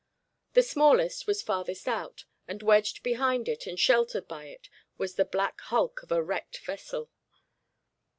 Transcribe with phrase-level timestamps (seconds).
[0.53, 5.25] The smallest was farthest out, and wedged behind it and sheltered by it was the
[5.25, 7.11] black hulk of a wrecked vessel.